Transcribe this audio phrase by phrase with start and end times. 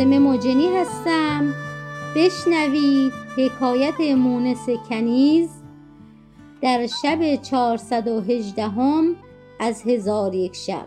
[0.00, 1.54] فاطمه مجنی هستم.
[2.16, 5.50] بشنوید حکایت مونس کنیز
[6.62, 9.16] در شب چهارصد و هژدهم
[9.58, 10.86] از هزار یک شب.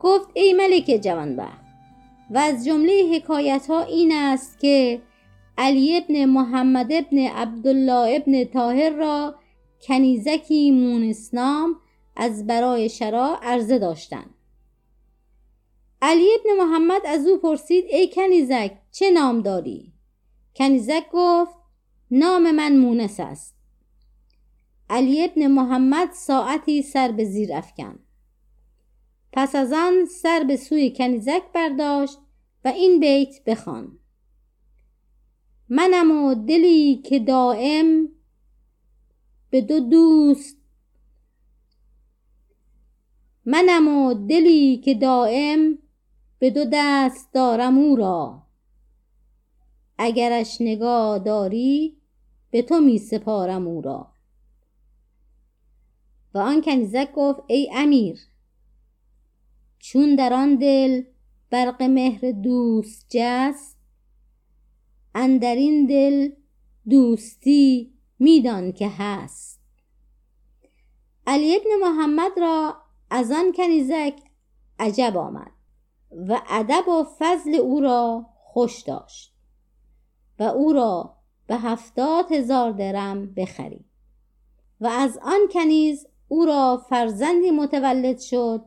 [0.00, 1.64] گفت ای ملک جوانبخت
[2.30, 5.02] و از جمله حکایت ها این است که
[5.58, 9.34] علی ابن محمد ابن عبدالله ابن طاهر را
[9.80, 11.76] کنیزکی مونسنام
[12.16, 14.37] از برای شرا عرضه داشتند.
[16.02, 19.92] علی ابن محمد از او پرسید ای کنیزک چه نام داری؟
[20.56, 21.54] کنیزک گفت
[22.10, 23.54] نام من مونس است.
[24.90, 27.98] علی ابن محمد ساعتی سر به زیر افکن
[29.32, 32.18] پس از آن سر به سوی کنیزک برداشت
[32.64, 33.98] و این بیت بخوان.
[35.68, 38.08] منم و دلی که دائم
[39.50, 40.56] به دو دوست
[43.44, 45.78] منم و دلی که دائم
[46.38, 48.42] به دو دست دارم او را.
[49.98, 51.96] اگرش نگاه داری
[52.50, 54.12] به تو می سپارم او را.
[56.34, 58.18] و آن کنیزک گفت ای امیر
[59.78, 61.02] چون در آن دل
[61.50, 63.76] برق مهر دوست جست
[65.14, 66.30] اندر این دل
[66.90, 69.60] دوستی میدان که هست.
[71.26, 72.76] علی ابن محمد را
[73.10, 74.14] از آن کنیزک
[74.78, 75.57] عجب آمد.
[76.10, 79.34] و ادب و فضل او را خوش داشت
[80.38, 83.84] و او را به هفتاد هزار درم بخرید
[84.80, 88.64] و از آن کنیز او را فرزندی متولد شد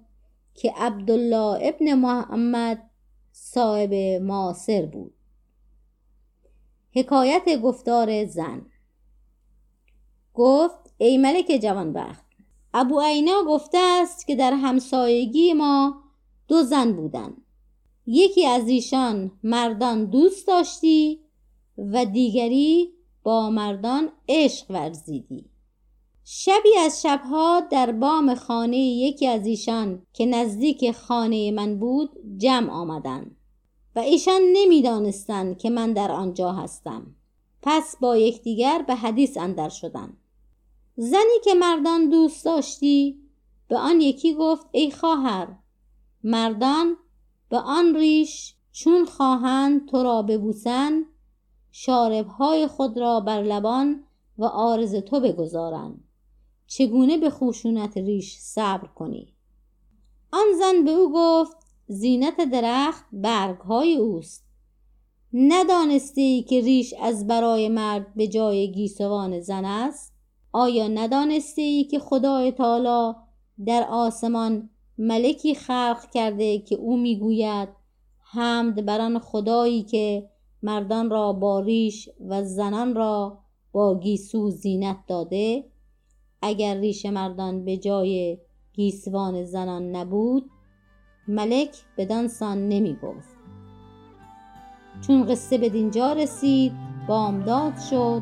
[0.54, 2.90] که عبدالله ابن محمد
[3.32, 5.14] صاحب معاصر بود.
[6.96, 8.66] حکایت گفتار زن
[10.34, 12.26] گفت ای ملک جوانبخت
[12.74, 16.04] ابو عینا گفته است که در همسایگی ما
[16.52, 17.42] دو زن بودند
[18.06, 21.20] یکی از ایشان مردان دوست داشتی
[21.78, 25.46] و دیگری با مردان عشق ورزیدی.
[26.24, 32.72] شبی از شبها در بام خانه یکی از ایشان که نزدیک خانه من بود جمع
[32.72, 33.36] آمدند
[33.96, 37.16] و ایشان نمی‌دانستند که من در آنجا هستم.
[37.62, 40.18] پس با یکدیگر به حدیث اندر شدند
[40.96, 43.20] زنی که مردان دوست داشتی
[43.68, 45.62] به آن یکی گفت ای خواهر
[46.24, 46.98] مردان
[47.50, 51.06] به آن ریش چون خواهند تو را ببوسند
[51.72, 54.04] شاربهای خود را بر لبان
[54.38, 56.04] و عارض تو بگذارند
[56.68, 59.34] چگونه به خشونت ریش صبر کنی؟
[60.32, 64.46] آن زن به او گفت زینت درخت برگهای اوست.
[65.34, 70.14] ندانسته ای که ریش از برای مرد به جای گیسوان زن است؟
[70.52, 73.16] آیا ندانسته ای که خدای تعالی
[73.66, 74.70] در آسمان
[75.04, 77.70] ملکی خلق کرده که او می‌گوید
[78.34, 80.30] حمد بر آن خدایی که
[80.64, 83.40] مردان را با ریش و زنان را
[83.72, 85.64] با گیسو زینت داده.
[86.42, 88.38] اگر ریش مردان به جای
[88.74, 90.50] گیسوان زنان نبود
[91.28, 93.36] ملک بدان سان نمی گفت.
[95.08, 96.72] چون قصه به دینجا رسید
[97.08, 98.22] بامداد شد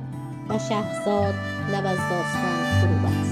[0.49, 1.33] و شهرزاد
[1.71, 3.28] لب از داستان